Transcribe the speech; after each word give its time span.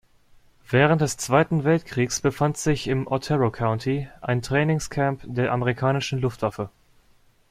Während 0.67 0.99
des 1.01 1.17
Zweiten 1.17 1.63
Weltkriegs 1.63 2.21
befand 2.21 2.57
sich 2.57 2.87
im 2.87 3.05
Otero 3.05 3.51
County 3.51 4.07
ein 4.21 4.41
Trainingscamp 4.41 5.21
der 5.25 5.51
amerikanischen 5.51 6.19
Luftwaffe. 6.19 6.71